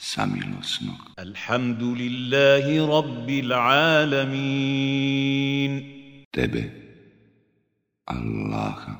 samilosnog. 0.00 1.00
Alhamdulillahi 1.16 2.80
rabbil 2.80 3.52
alamin. 4.12 5.72
Tebe, 6.32 6.62
Allaha, 8.06 8.94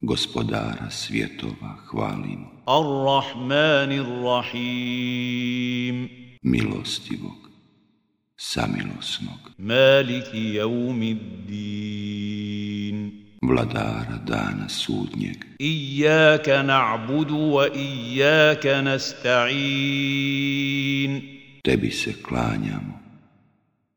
gospodara 0.00 0.90
svjetova, 0.90 1.76
hvalimo. 1.90 2.48
Ar-Rahmanir 2.66 4.06
Rahim. 4.22 6.08
Milostivog, 6.42 7.50
samilosnog. 8.36 9.40
Maliki 9.58 10.54
jaumid 10.54 11.20
din. 11.46 11.91
vladara 13.51 14.17
dana 14.25 14.69
sudnjeg. 14.69 15.45
إياك 15.61 16.49
نعبد 16.49 17.31
وإياك 17.31 18.67
نستعين 18.67 20.27
Tebi 21.63 21.91
se 21.91 22.13
klanjamo 22.23 22.99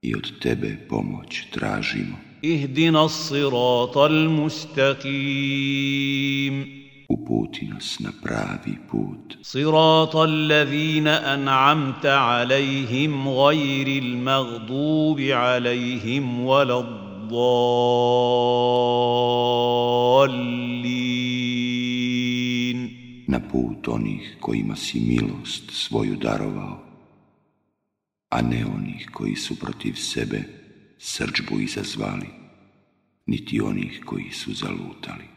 i 0.02 0.14
od 0.14 0.38
Tebe 0.40 0.76
pomoć 0.88 1.44
tražimo. 1.50 2.16
اهدنا 2.44 3.04
الصراط 3.04 3.98
المستقيم 5.20 6.80
Uputi 7.10 7.66
nas 7.66 8.00
na 8.00 8.12
pravi 8.22 8.78
put. 8.90 9.36
صراط 9.42 10.16
الذين 10.16 11.06
أنعمت 11.08 12.06
عليهم 12.06 13.28
غير 13.28 14.02
المغضوب 14.02 15.20
عليهم 15.20 16.40
ولا 16.40 16.78
الضالين 17.24 18.90
na 23.28 23.40
put 23.40 23.88
onih 23.88 24.36
kojima 24.40 24.76
si 24.76 25.00
milost 25.00 25.70
svoju 25.70 26.16
darovao, 26.16 26.84
a 28.30 28.42
ne 28.42 28.66
onih 28.66 29.08
koji 29.12 29.36
su 29.36 29.58
protiv 29.58 29.94
sebe 29.94 30.42
srđbu 30.98 31.60
izazvali, 31.60 32.26
niti 33.26 33.60
onih 33.60 34.02
koji 34.06 34.30
su 34.30 34.54
zalutali. 34.54 35.33